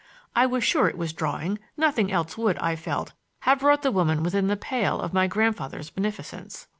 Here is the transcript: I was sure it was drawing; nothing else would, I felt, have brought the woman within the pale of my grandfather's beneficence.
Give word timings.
I 0.35 0.47
was 0.47 0.63
sure 0.63 0.87
it 0.87 0.97
was 0.97 1.13
drawing; 1.13 1.59
nothing 1.77 2.11
else 2.11 2.35
would, 2.35 2.57
I 2.57 2.75
felt, 2.75 3.13
have 3.41 3.59
brought 3.59 3.83
the 3.83 3.91
woman 3.91 4.23
within 4.23 4.47
the 4.47 4.57
pale 4.57 4.99
of 4.99 5.13
my 5.13 5.27
grandfather's 5.27 5.91
beneficence. 5.91 6.65